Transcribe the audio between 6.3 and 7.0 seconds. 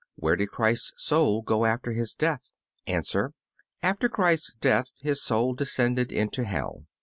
hell.